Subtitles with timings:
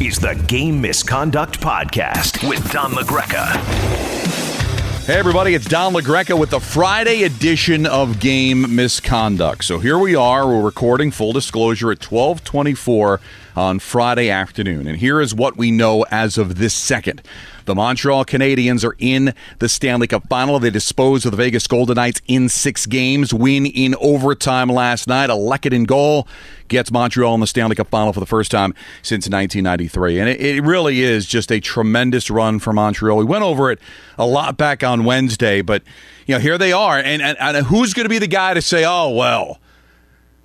[0.00, 3.54] Is the Game Misconduct Podcast with Don LaGreca.
[5.06, 9.62] Hey, everybody, it's Don LaGreca with the Friday edition of Game Misconduct.
[9.62, 10.48] So here we are.
[10.48, 13.20] We're recording full disclosure at 1224
[13.56, 14.86] on Friday afternoon.
[14.86, 17.22] And here is what we know as of this second.
[17.64, 20.58] The Montreal Canadiens are in the Stanley Cup final.
[20.58, 25.30] They disposed of the Vegas Golden Knights in six games, win in overtime last night.
[25.30, 26.28] A Lehkonen goal
[26.68, 30.18] gets Montreal in the Stanley Cup final for the first time since 1993.
[30.18, 33.16] And it, it really is just a tremendous run for Montreal.
[33.16, 33.78] We went over it
[34.18, 35.82] a lot back on Wednesday, but
[36.26, 36.98] you know, here they are.
[36.98, 39.58] And, and, and who's going to be the guy to say, oh, well,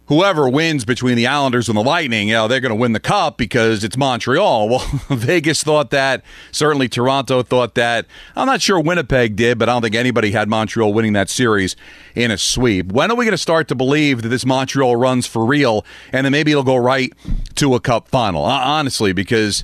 [0.09, 2.99] whoever wins between the Islanders and the Lightning, you know, they're going to win the
[2.99, 4.49] cup because it's Montreal.
[4.69, 6.23] Well, Vegas thought that.
[6.51, 8.05] Certainly Toronto thought that.
[8.35, 11.75] I'm not sure Winnipeg did, but I don't think anybody had Montreal winning that series
[12.15, 12.91] in a sweep.
[12.91, 16.25] When are we going to start to believe that this Montreal runs for real and
[16.25, 17.13] then maybe it'll go right
[17.55, 18.43] to a cup final?
[18.43, 19.63] Honestly, because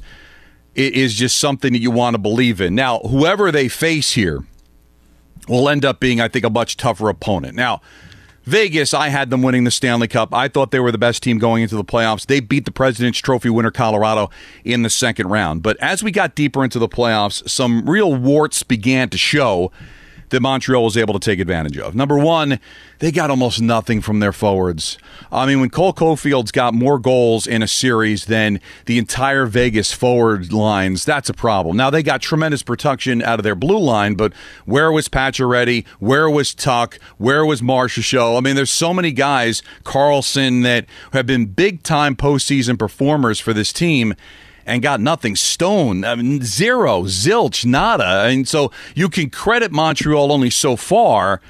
[0.76, 2.76] it is just something that you want to believe in.
[2.76, 4.43] Now, whoever they face here
[5.48, 7.55] will end up being, I think, a much tougher opponent.
[7.55, 7.82] Now,
[8.46, 10.34] Vegas, I had them winning the Stanley Cup.
[10.34, 12.27] I thought they were the best team going into the playoffs.
[12.27, 14.29] They beat the President's Trophy winner Colorado
[14.63, 15.63] in the second round.
[15.63, 19.71] But as we got deeper into the playoffs, some real warts began to show
[20.29, 21.95] that Montreal was able to take advantage of.
[21.95, 22.59] Number one,
[22.99, 24.98] they got almost nothing from their forwards.
[25.31, 29.91] I mean, when Cole Caufield's got more goals in a series than the entire Vegas
[29.91, 31.77] forward lines, that's a problem.
[31.77, 34.34] Now, they got tremendous protection out of their blue line, but
[34.65, 35.85] where was Pacioretty?
[35.99, 36.98] Where was Tuch?
[37.18, 38.37] Where was Marchessault?
[38.37, 43.53] I mean, there's so many guys, Karlsson, that have been big time postseason performers for
[43.53, 44.15] this team
[44.66, 45.35] and got nothing.
[45.35, 48.24] Stone, I mean, zero, zilch, nada.
[48.24, 51.41] And so you can credit Montreal only so far,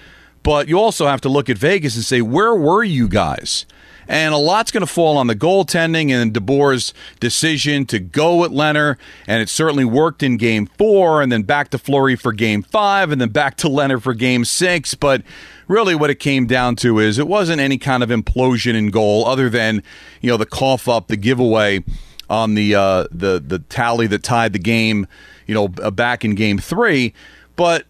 [0.44, 3.66] but you also have to look at Vegas and say, where were you guys?
[4.08, 8.52] And a lot's going to fall on the goaltending and DeBoer's decision to go with
[8.52, 8.98] Lehner.
[9.26, 13.12] And it certainly worked in game four, and then back to Fleury for game five,
[13.12, 14.94] and then back to Lehner for game six.
[14.94, 15.24] But
[15.68, 19.26] really, what it came down to is it wasn't any kind of implosion in goal
[19.26, 19.82] other than,
[20.22, 21.84] you know, the cough up, the giveaway
[22.30, 25.08] on the uh, the the tally that tied the game,
[25.48, 27.14] you know, uh, back in Game Three,
[27.56, 27.86] but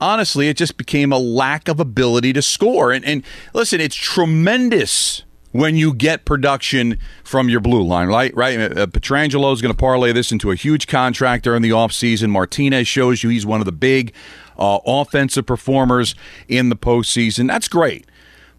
[0.00, 2.92] honestly, it just became a lack of ability to score.
[2.92, 3.22] And and
[3.54, 5.22] listen, it's tremendous
[5.52, 8.34] when you get production from your blue line, right?
[8.34, 8.58] Right.
[8.58, 12.30] Uh, Pietrangelo is going to parlay this into a huge contract during the offseason.
[12.30, 14.14] Martinez shows you he's one of the big
[14.58, 16.14] uh, offensive performers
[16.48, 17.46] in the postseason.
[17.46, 18.06] That's great,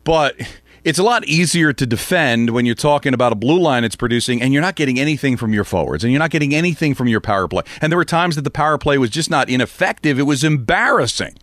[0.03, 0.35] but
[0.83, 4.41] it's a lot easier to defend when you're talking about a blue line it's producing
[4.41, 7.21] and you're not getting anything from your forwards and you're not getting anything from your
[7.21, 7.63] power play.
[7.81, 11.37] And there were times that the power play was just not ineffective, it was embarrassing.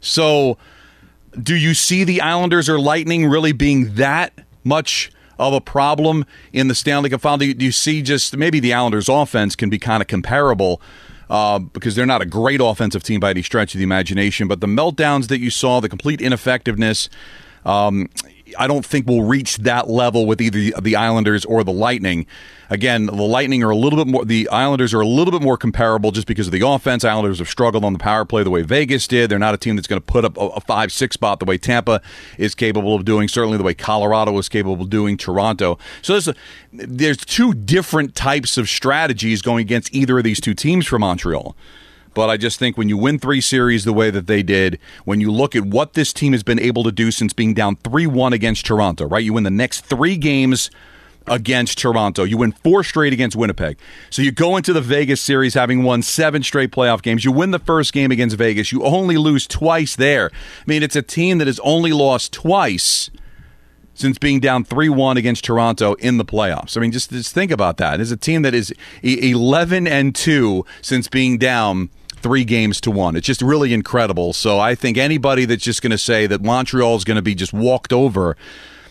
[0.00, 0.58] So,
[1.42, 6.68] do you see the Islanders or Lightning really being that much of a problem in
[6.68, 7.38] the Stanley Cup final?
[7.38, 10.80] Do you, do you see just maybe the Islanders' offense can be kind of comparable?
[11.28, 14.60] Uh, because they're not a great offensive team by any stretch of the imagination, but
[14.60, 17.08] the meltdowns that you saw, the complete ineffectiveness,
[17.64, 18.10] um,
[18.58, 22.26] I don't think we'll reach that level with either the Islanders or the Lightning.
[22.70, 24.24] Again, the Lightning are a little bit more.
[24.24, 27.04] The Islanders are a little bit more comparable just because of the offense.
[27.04, 29.30] Islanders have struggled on the power play the way Vegas did.
[29.30, 31.58] They're not a team that's going to put up a five six spot the way
[31.58, 32.02] Tampa
[32.38, 33.28] is capable of doing.
[33.28, 35.16] Certainly the way Colorado is capable of doing.
[35.16, 35.78] Toronto.
[36.02, 36.34] So there's a,
[36.72, 41.56] there's two different types of strategies going against either of these two teams for Montreal.
[42.14, 45.20] But I just think when you win three series the way that they did, when
[45.20, 48.06] you look at what this team has been able to do since being down 3
[48.06, 49.24] 1 against Toronto, right?
[49.24, 50.70] You win the next three games
[51.26, 52.24] against Toronto.
[52.24, 53.78] You win four straight against Winnipeg.
[54.10, 57.24] So you go into the Vegas series having won seven straight playoff games.
[57.24, 58.72] You win the first game against Vegas.
[58.72, 60.30] You only lose twice there.
[60.32, 63.10] I mean, it's a team that has only lost twice
[63.94, 66.76] since being down 3-1 against Toronto in the playoffs.
[66.76, 68.00] I mean, just, just think about that.
[68.00, 71.90] It's a team that is 11 and 2 since being down
[72.24, 73.16] three games to one.
[73.16, 74.32] It's just really incredible.
[74.32, 77.34] So I think anybody that's just going to say that Montreal is going to be
[77.34, 78.34] just walked over,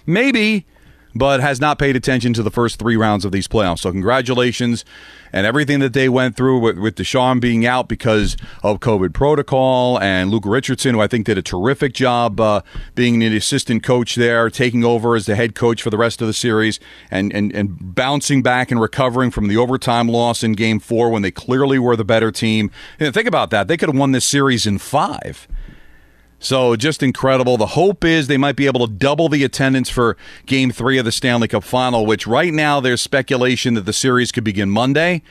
[0.05, 0.67] maybe
[1.15, 3.79] but has not paid attention to the first three rounds of these playoffs.
[3.79, 4.83] So congratulations
[5.31, 9.99] and everything that they went through with, with Ducharme being out because of COVID protocol
[9.99, 12.61] and Luke Richardson, who I think did a terrific job uh,
[12.93, 16.27] being an assistant coach there, taking over as the head coach for the rest of
[16.27, 16.79] the series
[17.09, 21.23] and, and, and bouncing back and recovering from the overtime loss in game four when
[21.23, 22.69] they clearly were the better team.
[22.99, 23.67] And think about that.
[23.67, 25.47] They could have won this series in five.
[26.43, 27.55] So just incredible.
[27.55, 31.05] The hope is they might be able to double the attendance for game three of
[31.05, 35.21] the Stanley Cup final, which right now there's speculation that the series could begin Monday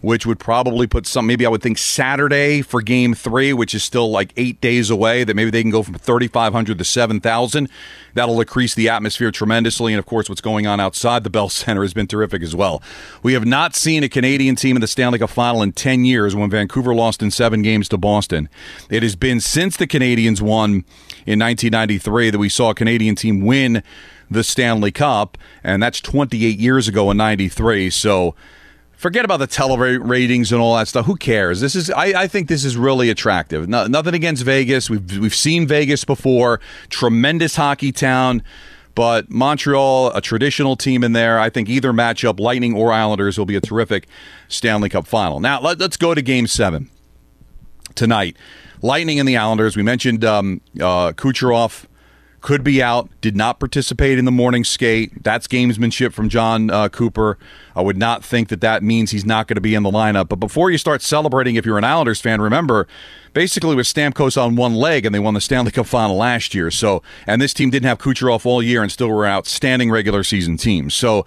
[0.00, 3.84] which would probably put some, maybe I would think Saturday for game three, which is
[3.84, 7.68] still like eight days away, that maybe they can go from 3,500 to 7,000.
[8.14, 9.92] That'll increase the atmosphere tremendously.
[9.92, 12.82] And of course, what's going on outside the Bell Center has been terrific as well.
[13.22, 16.34] We have not seen a Canadian team in the Stanley Cup final in 10 years
[16.34, 18.48] when Vancouver lost in seven games to Boston.
[18.88, 20.84] It has been since the Canadiens won
[21.26, 23.82] in 1993 that we saw a Canadian team win
[24.30, 27.90] the Stanley Cup, and that's 28 years ago in 93.
[27.90, 28.34] So,
[29.00, 31.06] forget about the tele ratings and all that stuff.
[31.06, 31.60] Who cares?
[31.60, 33.66] This is I, I think this is really attractive.
[33.68, 34.90] No, nothing against Vegas.
[34.90, 36.60] We've we've seen Vegas before.
[36.90, 38.42] Tremendous hockey town.
[38.94, 41.38] But Montreal, a traditional team in there.
[41.38, 44.06] I think either matchup, Lightning or Islanders, will be a terrific
[44.48, 45.40] Stanley Cup final.
[45.40, 46.90] Now, let, us go to game seven
[47.94, 48.36] tonight.
[48.82, 49.76] Lightning and the Islanders.
[49.76, 51.86] We mentioned um, uh, Kucherov
[52.40, 55.22] could be out, did not participate in the morning skate.
[55.22, 57.38] That's gamesmanship from Jon uh, Cooper.
[57.76, 60.28] I would not think that that means he's not going to be in the lineup.
[60.28, 62.88] But before you start celebrating, if you're an Islanders fan, remember,
[63.32, 66.70] basically with Stamkos on one leg, and they won the Stanley Cup final last year.
[66.70, 70.24] So, and this team didn't have Kucherov all year and still were an outstanding regular
[70.24, 70.90] season team.
[70.90, 71.26] So,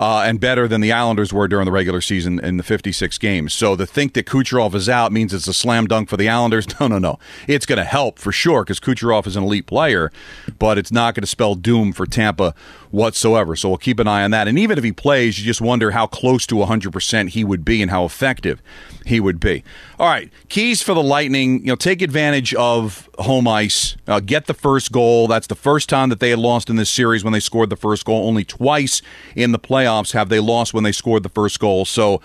[0.00, 3.52] uh, and better than the Islanders were during the regular season in the 56 games.
[3.52, 6.66] So to think that Kucherov is out means it's a slam dunk for the Islanders.
[6.80, 7.18] No, no, no.
[7.46, 10.10] It's going to help for sure because Kucherov is an elite player,
[10.58, 12.54] but it's not going to spell doom for Tampa
[12.90, 13.54] whatsoever.
[13.54, 14.48] So we'll keep an eye on that.
[14.48, 17.82] And even if he plays, you just wonder how close to 100% he would be
[17.82, 18.62] and how effective
[19.04, 19.62] he would be.
[19.98, 21.60] All right, keys for the Lightning.
[21.60, 23.96] You know, take advantage of home ice.
[24.06, 25.28] Uh, get the first goal.
[25.28, 27.76] That's the first time that they had lost in this series when they scored the
[27.76, 28.26] first goal.
[28.26, 29.02] Only twice
[29.36, 31.84] in the playoffs have they lost when they scored the first goal.
[31.84, 32.20] So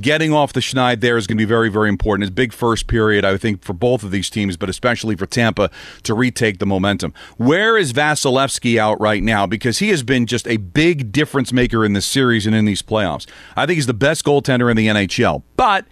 [0.00, 2.24] getting off the schneid there is going to be very, very important.
[2.24, 5.70] It's big first period, I think, for both of these teams, but especially for Tampa
[6.04, 7.12] to retake the momentum.
[7.36, 9.46] Where is Vasilevskiy out right now?
[9.46, 12.82] Because he has been just a big difference maker in this series and in these
[12.82, 13.26] playoffs.
[13.56, 15.42] I think he's the best goaltender in the NHL.
[15.56, 15.84] But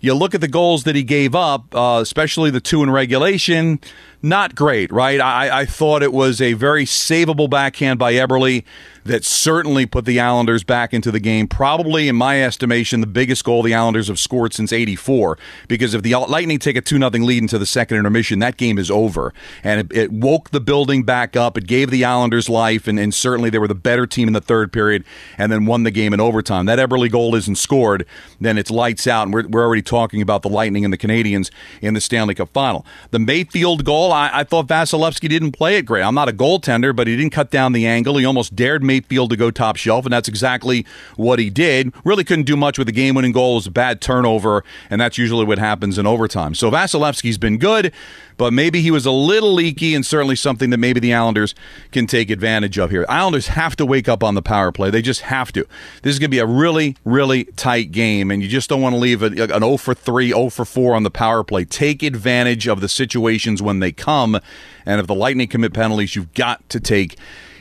[0.00, 3.80] you look at the goals that he gave up, uh, especially the two in regulation
[4.22, 5.20] not great, right?
[5.20, 8.64] I, I thought it was a very savable backhand by Eberle
[9.04, 11.48] that certainly put the Islanders back into the game.
[11.48, 15.38] Probably, in my estimation, the biggest goal the Islanders have scored since '84.
[15.68, 18.78] Because if the Lightning take a two 0 lead into the second intermission, that game
[18.78, 19.32] is over,
[19.64, 21.56] and it, it, woke the building back up.
[21.56, 24.40] It gave the Islanders life, and, and, certainly they were the better team in the
[24.40, 25.04] third period,
[25.38, 26.66] and then won the game in overtime.
[26.66, 28.06] That Eberle goal isn't scored,
[28.40, 31.50] then it's lights out, and we're, we're already talking about the Lightning and the Canadiens
[31.80, 32.84] in the Stanley Cup Final.
[33.10, 36.02] The Mayfield goal I, I thought Vasilevskiy didn't play it great.
[36.02, 38.16] I'm not a goaltender, but he didn't cut down the angle.
[38.16, 40.86] He almost dared Mayfield to go top shelf, and that's exactly
[41.16, 41.92] what he did.
[42.04, 43.52] Really couldn't do much with the game winning goal.
[43.52, 46.54] It was a bad turnover, and that's usually what happens in overtime.
[46.54, 47.92] So Vasilevskiy's been good
[48.40, 51.54] but maybe he was a little leaky and certainly something that maybe the Islanders
[51.92, 53.04] can take advantage of here.
[53.06, 54.88] Islanders have to wake up on the power play.
[54.88, 55.66] They just have to.
[56.00, 58.94] This is going to be a really, really tight game, and you just don't want
[58.94, 61.66] to leave an 0 for 3, 0 for 4 on the power play.
[61.66, 64.40] Take advantage of the situations when they come,
[64.86, 67.16] and if the Lightning commit penalties, you've got to take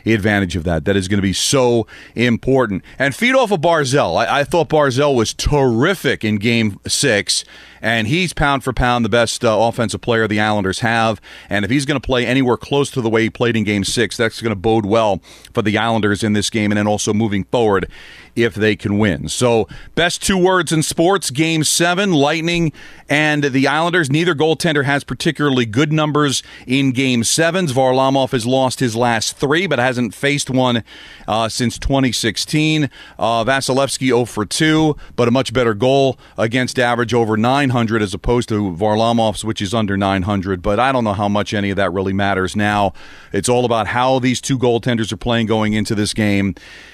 [0.06, 0.86] advantage of that.
[0.86, 2.84] That is going to be so important.
[2.98, 4.18] And feed off of Barzal.
[4.18, 7.44] I, I thought Barzal was terrific in game six
[7.82, 11.22] and he's pound for pound the best uh, offensive player the Islanders have.
[11.50, 13.84] And if he's going to play anywhere close to the way he played in Game
[13.84, 15.22] Six, that's going to bode well
[15.54, 17.90] for the Islanders in this game, and then also moving forward
[18.36, 19.28] if they can win.
[19.28, 22.72] So, best two words in sports Game 7, Lightning
[23.10, 24.10] and the Islanders.
[24.10, 27.72] Neither goaltender has particularly good numbers in Game 7s.
[27.72, 30.84] Varlamov has lost his last three, but hasn't faced one
[31.28, 32.92] uh, since 2016.
[33.18, 38.14] Uh, Vasilevskiy 0 for 2, but a much better goal against average over 900 as
[38.14, 40.62] opposed to Varlamov's, which is under 900.
[40.62, 42.94] But I don't know how much any of that really matters now.
[43.34, 46.54] It's all about how these two goaltenders are playing going into this game.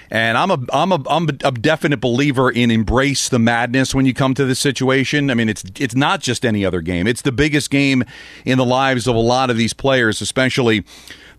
[0.09, 4.13] And I'm a I'm a I'm a definite believer in embrace the madness when you
[4.13, 5.29] come to this situation.
[5.29, 7.07] I mean, it's it's not just any other game.
[7.07, 8.05] It's the biggest game
[8.45, 10.85] in the lives of a lot of these players, especially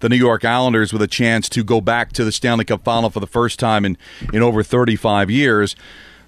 [0.00, 3.10] the New York Islanders with a chance to go back to the Stanley Cup final
[3.10, 3.96] for the first time in
[4.32, 5.76] in over 35 years.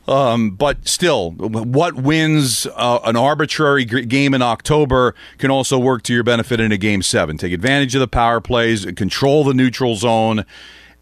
[0.08, 6.14] Um, but still, what wins uh, an arbitrary game in October can also work to
[6.14, 7.37] your benefit in a game seven.
[7.37, 10.46] Take advantage of the power plays, control the neutral zone,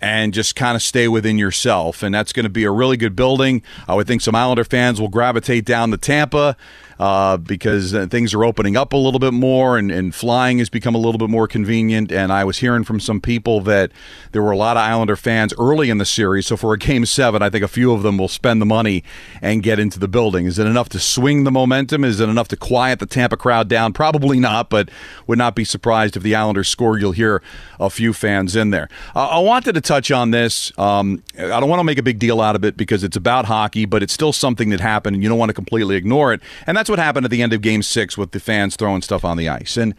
[0.00, 2.02] and just kind of stay within yourself.
[2.02, 3.62] And that's going to be a really good building.
[3.86, 6.56] I would think some Islander fans will gravitate down to Tampa
[6.98, 10.70] uh, because uh, things are opening up a little bit more and, and flying has
[10.70, 12.10] become a little bit more convenient.
[12.10, 13.92] And I was hearing from some people that
[14.32, 16.46] there were a lot of Islander fans early in the series.
[16.46, 19.04] So for a game seven, I think a few of them will spend the money
[19.42, 20.46] and get into the building.
[20.46, 22.04] Is it enough to swing the momentum?
[22.04, 23.92] Is it enough to quiet the Tampa crowd down?
[23.92, 24.90] Probably not, but
[25.26, 26.98] would not be surprised if the Islanders score.
[26.98, 27.42] You'll hear
[27.78, 28.88] a few fans in there.
[29.14, 30.72] Uh, I wanted to touch on this.
[30.78, 33.44] Um, I don't want to make a big deal out of it because it's about
[33.46, 36.40] hockey, but it's still something that happened, and you don't want to completely ignore it.
[36.66, 39.24] And that's what happened at the end of Game Six with the fans throwing stuff
[39.24, 39.76] on the ice.
[39.76, 39.94] And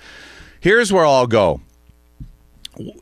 [0.59, 1.61] here's where I'll go.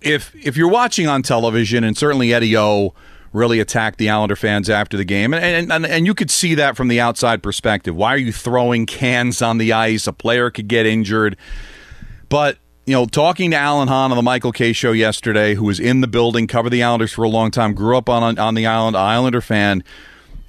[0.01, 2.93] If if you're watching on television, and certainly Eddie O
[3.33, 6.77] really attacked the Islander fans after the game, and, and and you could see that
[6.77, 7.95] from the outside perspective.
[7.95, 10.07] Why are you throwing cans on the ice?
[10.07, 11.35] A player could get injured,
[12.29, 15.79] but you know, talking to Alan Hahn on the Michael Kay show yesterday, who was
[15.79, 18.65] in the building, covered the Islanders for a long time, grew up on on the
[18.65, 19.83] island, Islander fan.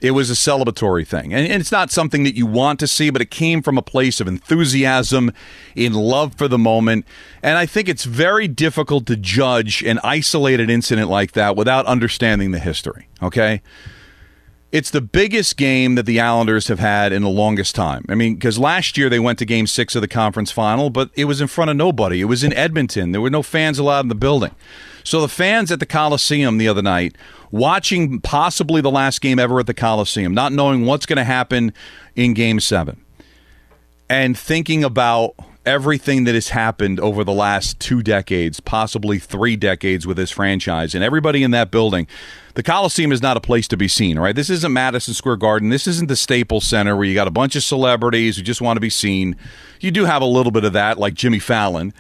[0.01, 1.33] It was a celebratory thing.
[1.33, 3.83] And, and it's not something that you want to see, but it came from a
[3.83, 5.33] place of enthusiasm,
[5.75, 7.07] in love for the moment.
[7.43, 12.51] And I think it's very difficult to judge an isolated incident like that without understanding
[12.51, 13.09] the history.
[13.23, 13.63] Okay?
[14.77, 18.05] It's the biggest game that the Islanders have had in the longest time.
[18.11, 21.09] I mean, because last year they went to game six of the conference final, but
[21.15, 22.21] it was in front of nobody.
[22.21, 23.13] It was in Edmonton.
[23.13, 24.55] There were no fans allowed in the building.
[25.03, 27.17] So the fans at the Coliseum the other night,
[27.51, 31.73] watching possibly the last game ever at the Coliseum, not knowing what's going to happen
[32.15, 33.01] in game seven,
[34.11, 40.07] and thinking about everything that has happened over the last two decades, possibly three decades
[40.07, 42.07] with this franchise, and everybody in that building.
[42.55, 44.35] The Coliseum is not a place to be seen, right?
[44.35, 45.69] This isn't Madison Square Garden.
[45.69, 48.77] This isn't the Staples Center where you got a bunch of celebrities who just want
[48.77, 49.37] to be seen.
[49.81, 51.93] You do have a little bit of that, like Jimmy Fallon.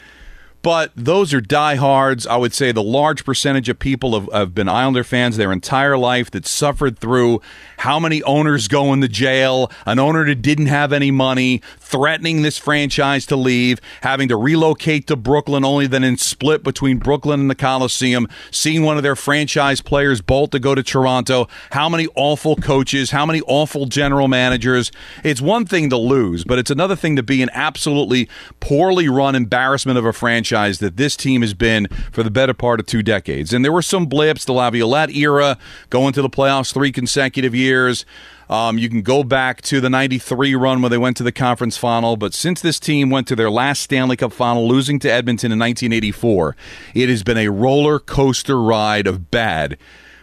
[0.66, 2.26] But those are diehards.
[2.26, 5.96] I would say the large percentage of people have, have, been Islander fans their entire
[5.96, 7.40] life that suffered through
[7.76, 12.58] how many owners go into jail, an owner that didn't have any money, threatening this
[12.58, 17.48] franchise to leave, having to relocate to Brooklyn, only then in split between Brooklyn and
[17.48, 21.46] the Coliseum, seeing one of their franchise players bolt to go to Toronto.
[21.70, 24.90] How many awful coaches, how many awful general managers.
[25.22, 29.36] It's one thing to lose, but it's another thing to be an absolutely poorly run
[29.36, 32.86] embarrassment of a franchise franchise that this team has been for the better part of
[32.86, 33.52] two decades.
[33.52, 35.58] And there were some blips, the Laviolette era,
[35.90, 38.06] going to the playoffs three consecutive years.
[38.48, 41.76] Um, you can go back to the 93 run where they went to the conference
[41.76, 45.52] final, but since this team went to their last Stanley Cup final, losing to Edmonton
[45.52, 46.56] in 1984,
[46.94, 49.76] it has been a roller coaster ride of bad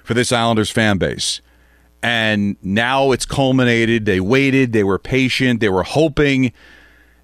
[0.04, 1.42] for this Islanders fan base.
[2.02, 4.06] And now it's culminated.
[4.06, 6.54] They waited, they were patient, they were hoping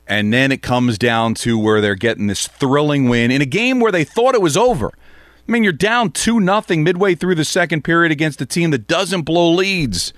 [0.09, 3.79] and then it comes down to where they're getting this thrilling win in a game
[3.79, 4.87] where they thought it was over.
[4.87, 8.87] I mean, you're down 2 nothing midway through the second period against a team that
[8.87, 10.11] doesn't blow leads.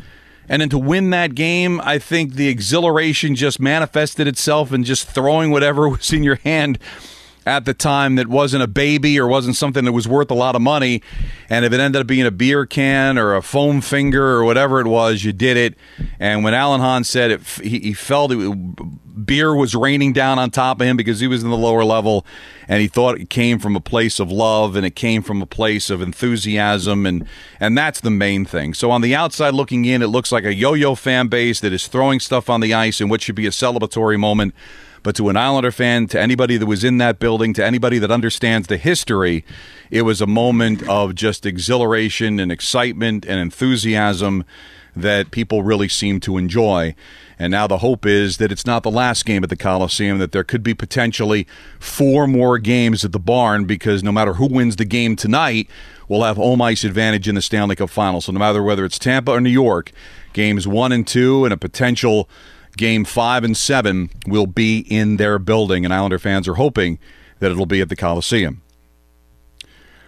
[0.48, 5.08] And then to win that game, I think the exhilaration just manifested itself in just
[5.08, 6.80] throwing whatever was in your hand
[7.46, 10.56] at the time that wasn't a baby or wasn't something that was worth a lot
[10.56, 11.02] of money.
[11.50, 14.80] And if it ended up being a beer can or a foam finger or whatever
[14.80, 15.76] it was, you did it.
[16.20, 18.38] And when Alan Hahn said it, he, he felt it,
[19.26, 22.26] beer was raining down on top of him because he was in the lower level.
[22.68, 25.46] And he thought it came from a place of love and it came from a
[25.46, 27.06] place of enthusiasm.
[27.06, 27.28] And,
[27.60, 28.74] and that's the main thing.
[28.74, 31.74] So on the outside looking in, it looks like a yo yo fan base that
[31.74, 34.54] is throwing stuff on the ice in what should be a celebratory moment
[35.04, 38.12] but to an Islander fan, to anybody that was in that building, to anybody that
[38.12, 39.44] understands the history,
[39.90, 44.44] it was a moment of just exhilaration and excitement and enthusiasm
[44.96, 46.94] that people really seem to enjoy.
[47.40, 50.32] And now the hope is that it's not the last game at the Coliseum, that
[50.32, 51.48] there could be potentially
[51.80, 55.68] four more games at the barn because no matter who wins the game tonight,
[56.08, 58.22] we'll have home ice advantage in the Stanley Cup final.
[58.22, 59.92] So no matter whether it's Tampa or New York,
[60.34, 62.30] games one and two and a potential
[62.78, 67.00] Game five and seven will be in their building, and Islander fans are hoping
[67.40, 68.62] that it'll be at the Coliseum.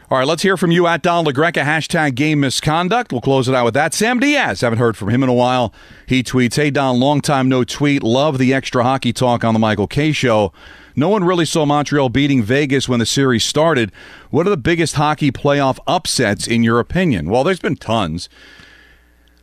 [0.10, 3.12] All right, let's hear from you at Don LaGreca, hashtag game misconduct.
[3.12, 3.96] We'll close it out with that.
[3.96, 5.74] Sam Diaz, haven't heard from him in a while.
[6.06, 8.04] He tweets, Hey, Don, long time no tweet.
[8.04, 10.54] Love the extra hockey talk on the Michael Kay Show.
[10.96, 13.92] No one really saw Montreal beating Vegas when the series started.
[14.30, 17.30] What are the biggest hockey playoff upsets in your opinion?
[17.30, 18.30] Well, there's been tons.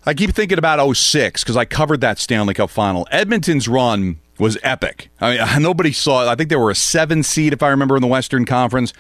[0.07, 3.07] I keep thinking about 06 because I covered that Stanley Cup final.
[3.11, 5.11] Edmonton's run was epic.
[5.21, 6.29] I mean, nobody saw it.
[6.29, 8.93] I think they were a seven seed, if I remember, in the Western Conference.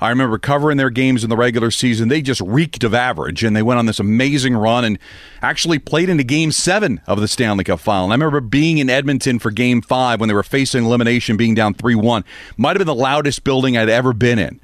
[0.00, 2.08] I remember covering their games in the regular season.
[2.08, 4.98] They just reeked of average, and they went on this amazing run and
[5.40, 8.04] actually played into Game Seven of the Stanley Cup Final.
[8.04, 11.54] And I remember being in Edmonton for Game Five when they were facing elimination, being
[11.54, 12.24] down three one.
[12.58, 14.60] Might have been the loudest building I'd ever been in,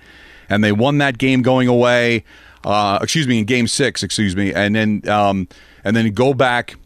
[0.50, 2.24] and they won that game going away.
[2.62, 5.08] Uh, excuse me, in Game Six, excuse me, and then.
[5.08, 5.48] Um,
[5.84, 6.76] and then go back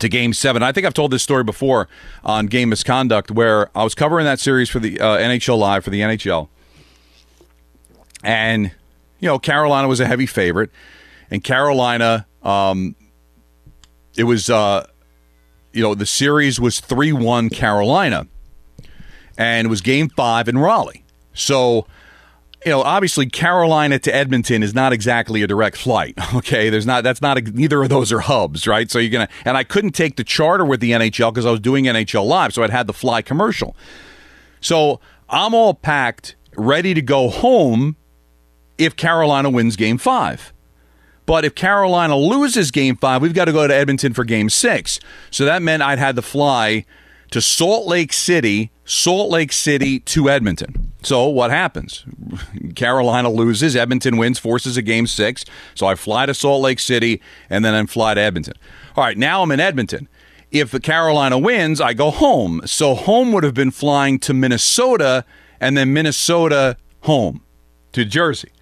[0.00, 0.62] to game seven.
[0.62, 1.88] I think I've told this story before
[2.24, 5.90] on game misconduct where I was covering that series for the uh, NHL Live for
[5.90, 6.48] the NHL.
[8.22, 8.72] And,
[9.20, 10.70] you know, Carolina was a heavy favorite.
[11.30, 12.96] And Carolina, um,
[14.16, 14.86] it was, uh,
[15.72, 18.26] you know, the series was 3 1 Carolina.
[19.36, 21.04] And it was game five in Raleigh.
[21.34, 21.86] So
[22.64, 26.18] you know, obviously Carolina to Edmonton is not exactly a direct flight.
[26.34, 28.90] Okay, there's not that's not a, neither of those are hubs, right?
[28.90, 31.60] So you're gonna and I couldn't take the charter with the NHL because I was
[31.60, 33.76] doing NHL live, so I'd had the fly commercial.
[34.60, 37.96] So I'm all packed, ready to go home
[38.78, 40.52] if Carolina wins Game Five.
[41.26, 44.98] But if Carolina loses Game Five, we've got to go to Edmonton for Game Six.
[45.30, 46.84] So that meant I'd had to fly
[47.34, 50.92] to Salt Lake City, Salt Lake City to Edmonton.
[51.02, 52.04] So what happens?
[52.76, 55.44] Carolina loses, Edmonton wins, forces a game six.
[55.74, 58.54] So I fly to Salt Lake City and then I fly to Edmonton.
[58.94, 60.08] All right, now I'm in Edmonton.
[60.52, 62.60] If Carolina wins, I go home.
[62.66, 65.24] So home would have been flying to Minnesota
[65.58, 67.42] and then Minnesota home
[67.94, 68.52] to Jersey.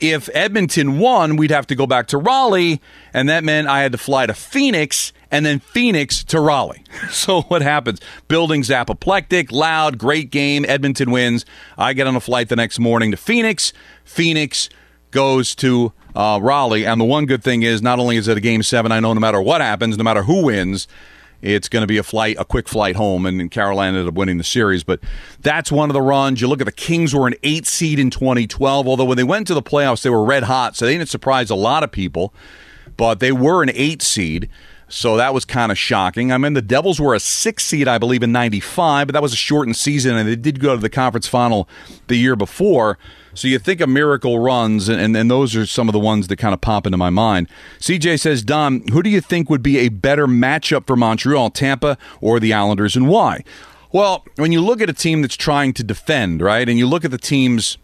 [0.00, 2.80] If Edmonton won, we'd have to go back to Raleigh,
[3.14, 6.84] and that meant I had to fly to Phoenix and then Phoenix to Raleigh.
[7.10, 8.00] So what happens?
[8.28, 10.64] Building's apoplectic, loud, great game.
[10.66, 11.44] Edmonton wins.
[11.76, 13.72] I get on a flight the next morning to Phoenix.
[14.04, 14.70] Phoenix
[15.10, 16.86] goes to uh, Raleigh.
[16.86, 19.12] And the one good thing is, not only is it a game seven, I know
[19.12, 20.88] no matter what happens, no matter who wins,
[21.42, 24.38] it's going to be a flight, a quick flight home, and Carolina ended up winning
[24.38, 24.84] the series.
[24.84, 25.00] But
[25.40, 26.40] that's one of the runs.
[26.40, 29.46] You look at the Kings were an eight seed in 2012, although when they went
[29.46, 32.34] to the playoffs, they were red hot, so they didn't surprise a lot of people.
[32.96, 34.50] But they were an eight seed.
[34.90, 36.32] So that was kind of shocking.
[36.32, 39.32] I mean, the Devils were a six seed, I believe, in 95, but that was
[39.32, 41.68] a shortened season, and they did go to the conference final
[42.08, 42.98] the year before.
[43.32, 46.36] So you think of miracle runs, and, and, those are some of the ones that
[46.38, 47.48] kind of pop into my mind.
[47.78, 51.96] CJ says, Don, who do you think would be a better matchup for Montreal, Tampa
[52.20, 53.44] or the Islanders, and why?
[53.92, 57.04] Well, when you look at a team that's trying to defend, right, and you look
[57.04, 57.78] at the teams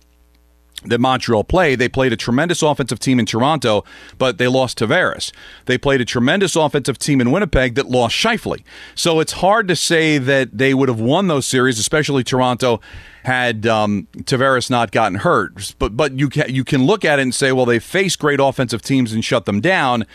[0.89, 1.79] that Montreal played.
[1.79, 3.85] They played a tremendous offensive team in Toronto,
[4.19, 5.33] but they lost Tavares.
[5.67, 8.63] They played a tremendous offensive team in Winnipeg that lost Scheifele.
[8.95, 12.81] So it's hard to say that they would have won those series, especially Toronto,
[13.25, 15.75] had um, Tavares not gotten hurt.
[15.79, 18.41] But but you can, you can look at it and say, well, they faced great
[18.41, 20.07] offensive teams and shut them down.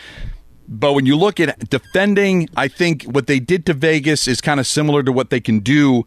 [0.68, 4.58] But when you look at defending, I think what they did to Vegas is kind
[4.58, 6.06] of similar to what they can do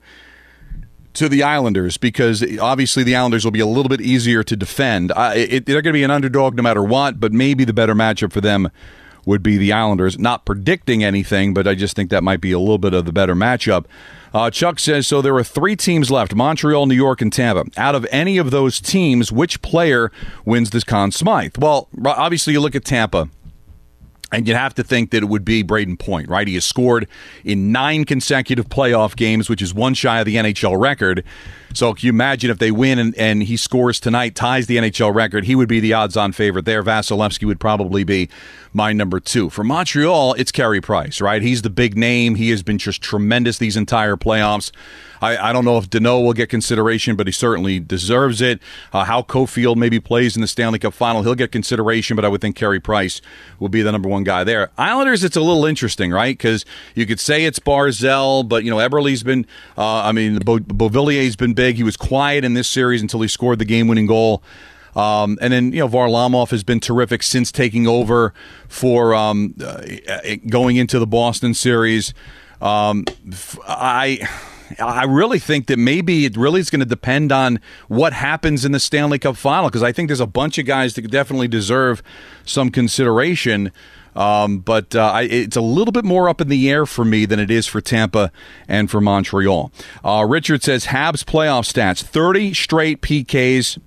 [1.16, 5.12] to the Islanders because obviously the Islanders will be a little bit easier to defend.
[5.16, 8.32] It, they're going to be an underdog no matter what, but maybe the better matchup
[8.32, 8.70] for them
[9.26, 10.20] would be the Islanders.
[10.20, 13.12] Not predicting anything, but I just think that might be a little bit of the
[13.12, 13.86] better matchup.
[14.34, 15.22] Uh, Chuck says so.
[15.22, 17.70] There are three teams left: Montreal, New York, and Tampa.
[17.78, 20.12] Out of any of those teams, which player
[20.44, 21.58] wins this Conn Smythe?
[21.58, 23.30] Well, obviously you look at Tampa.
[24.36, 26.48] And you'd have to think that it would be Brayden Point, right?
[26.48, 27.08] He has scored
[27.44, 31.24] in nine consecutive playoff games, which is one shy of the NHL record.
[31.74, 35.14] So can you imagine if they win and, and he scores tonight, ties the NHL
[35.14, 36.84] record, he would be the odds on favorite there.
[36.84, 38.30] Vasilevskiy would probably be
[38.74, 39.50] my number two.
[39.50, 41.42] For Montreal, it's Carey Price, right?
[41.42, 42.36] He's the big name.
[42.36, 44.72] He has been just tremendous these entire playoffs.
[45.26, 48.62] I, I don't know if Danault will get consideration, but he certainly deserves it.
[48.94, 52.28] Uh, how Caufield maybe plays in the Stanley Cup final, he'll get consideration, but I
[52.28, 53.22] would think Carey Price
[53.60, 54.70] will be the number one guy there.
[54.78, 56.38] Islanders, it's a little interesting, right?
[56.38, 60.60] Because you could say it's Barzal, but, you know, Eberle's been, uh, I mean, Bo-
[60.60, 61.76] Beauvillier's been big.
[61.78, 64.44] He was quiet in this series until he scored the game winning goal.
[64.96, 68.34] Um, and then you know Varlamov has been terrific since taking over
[68.70, 69.82] for um, uh,
[70.48, 72.14] going into the Boston series.
[72.62, 73.04] Um,
[73.68, 74.26] I
[74.80, 78.72] I really think that maybe it really is going to depend on what happens in
[78.72, 82.02] the Stanley Cup final because I think there's a bunch of guys that definitely deserve
[82.46, 83.72] some consideration.
[84.16, 87.26] Um, but uh, I, it's a little bit more up in the air for me
[87.26, 88.32] than it is for Tampa
[88.68, 89.72] and for Montreal.
[90.04, 93.78] Uh, Richard says Habs playoff stats 30 straight PKs,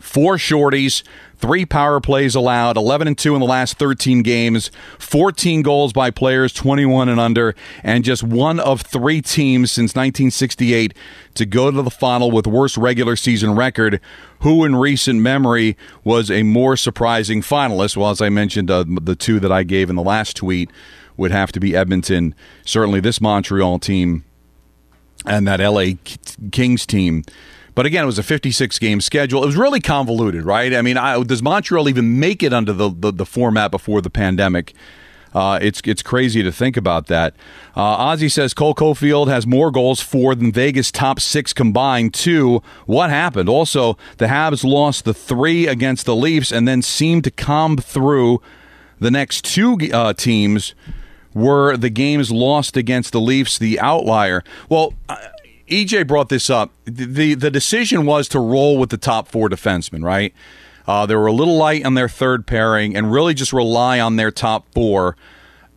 [0.00, 1.04] four shorties,
[1.44, 6.10] Three power plays allowed, 11 and 2 in the last 13 games, 14 goals by
[6.10, 10.94] players, 21 and under, and just one of three teams since 1968
[11.34, 14.00] to go to the final with worst regular season record.
[14.40, 17.94] Who in recent memory was a more surprising finalist?
[17.94, 20.70] Well, as I mentioned, uh, the two that I gave in the last tweet
[21.18, 22.34] would have to be Edmonton.
[22.64, 24.24] Certainly, this Montreal team
[25.26, 25.96] and that LA
[26.52, 27.22] Kings team
[27.74, 29.42] but again, it was a 56 game schedule.
[29.42, 30.74] It was really convoluted, right?
[30.74, 34.10] I mean, I, does Montreal even make it under the, the, the format before the
[34.10, 34.74] pandemic?
[35.34, 37.34] Uh, it's it's crazy to think about that.
[37.74, 42.14] Uh, Ozzy says Cole Caufield has more goals for than Vegas top six combined.
[42.14, 43.48] Two, what happened?
[43.48, 48.40] Also, the Habs lost the three against the Leafs and then seemed to come through
[49.00, 50.74] the next two uh, teams.
[51.34, 54.44] Were the games lost against the Leafs the outlier?
[54.68, 54.94] Well,
[55.68, 56.70] EJ brought this up.
[56.84, 60.34] The the decision was to roll with the top four defensemen, right?
[60.86, 64.16] Uh, they were a little light on their third pairing and really just rely on
[64.16, 65.16] their top four.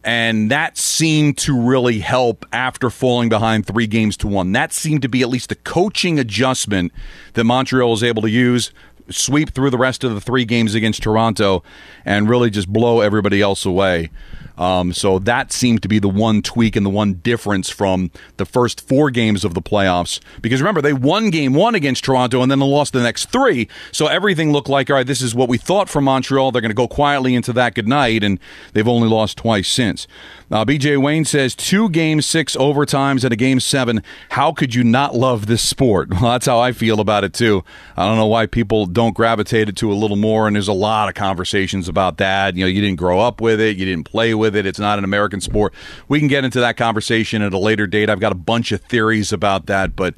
[0.03, 4.51] and that seemed to really help after falling behind three games to one.
[4.53, 6.91] That seemed to be at least a coaching adjustment
[7.33, 8.71] that Montreal was able to use
[9.09, 11.63] sweep through the rest of the three games against Toronto
[12.05, 14.09] and really just blow everybody else away.
[14.57, 18.45] Um, so that seemed to be the one tweak and the one difference from the
[18.45, 20.19] first four games of the playoffs.
[20.41, 23.67] Because remember, they won game one against Toronto and then they lost the next three.
[23.91, 26.51] So everything looked like, all right, this is what we thought from Montreal.
[26.51, 28.39] They're going to go quietly into that good night, and
[28.73, 30.07] they've only lost twice since.
[30.49, 34.01] Uh, BJ Wayne says two games, six overtimes, and a game seven.
[34.29, 36.09] How could you not love this sport?
[36.17, 37.63] Well, that's how I feel about it too.
[37.95, 40.73] I don't know why people don't gravitate it to a little more, and there's a
[40.73, 42.55] lot of conversations about that.
[42.55, 44.97] You know, you didn't grow up with it, you didn't play with it, it's not
[44.97, 45.73] an American sport.
[46.07, 48.09] We can get into that conversation at a later date.
[48.09, 50.13] I've got a bunch of theories about that, but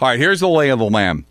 [0.00, 1.24] all right, here's the lay of the land.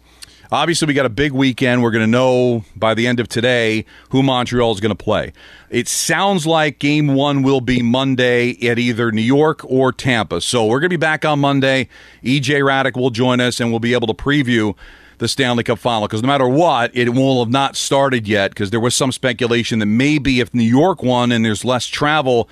[0.52, 1.82] Obviously, we got a big weekend.
[1.82, 5.34] We're going to know by the end of today who Montreal is going to play.
[5.72, 10.42] It sounds like game one will be Monday at either New York or Tampa.
[10.42, 11.90] So we're going to be back on Monday.
[12.24, 14.76] EJ Hradek will join us and we'll be able to preview
[15.18, 18.70] the Stanley Cup final because no matter what, it will have not started yet because
[18.70, 22.50] there was some speculation that maybe if New York won and there's less travel,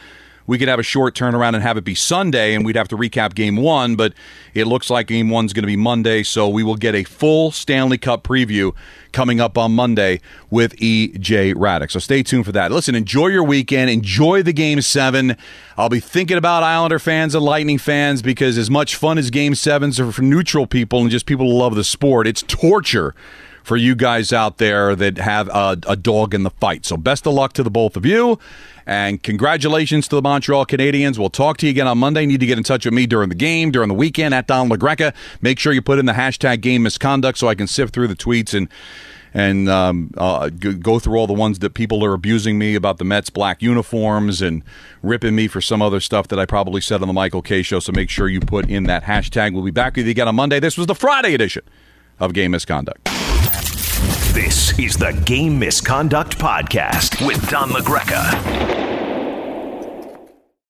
[0.52, 2.98] we could have a short turnaround and have it be Sunday, and we'd have to
[2.98, 3.96] recap game one.
[3.96, 4.14] But
[4.54, 7.52] it looks like game one's going to be Monday, so we will get a full
[7.52, 8.76] Stanley Cup preview
[9.14, 11.90] coming up on Monday with EJ Hradek.
[11.90, 12.70] So stay tuned for that.
[12.70, 13.90] Listen, enjoy your weekend.
[13.92, 15.38] Enjoy the game seven.
[15.78, 19.56] I'll be thinking about Islander fans and Lightning fans because as much fun as game
[19.56, 23.16] sevens are for neutral people and just people who love the sport, it's torture
[23.63, 26.86] for you guys out there that have a, a, dog in the fight.
[26.86, 28.39] So, best of luck to the both of you.
[28.86, 31.17] And congratulations to the Montreal Canadiens.
[31.17, 32.26] We'll talk to you again on Monday.
[32.26, 34.69] Need to get in touch with me during the game, during the weekend at Don
[34.69, 35.13] LaGreca.
[35.41, 38.15] Make sure you put in the hashtag game misconduct so I can sift through the
[38.15, 38.67] tweets and
[39.34, 43.06] and um, uh, go through all the ones that people are abusing me about the
[43.06, 44.62] Mets black uniforms and
[45.02, 47.80] ripping me for some other stuff that I probably said on the Michael Kay show.
[47.80, 49.54] So make sure you put in that hashtag.
[49.54, 50.60] We'll be back with you again on Monday.
[50.60, 51.63] This was the Friday edition
[52.19, 53.08] of Game Misconduct.
[54.34, 58.90] This is the Game Misconduct Podcast with Don LaGreca.